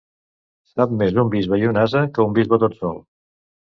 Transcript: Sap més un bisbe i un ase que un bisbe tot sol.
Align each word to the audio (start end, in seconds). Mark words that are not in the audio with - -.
Sap 0.71 0.95
més 1.03 1.21
un 1.25 1.31
bisbe 1.37 1.61
i 1.63 1.71
un 1.75 1.81
ase 1.85 2.05
que 2.19 2.29
un 2.29 2.37
bisbe 2.43 2.65
tot 2.67 2.83
sol. 2.85 3.03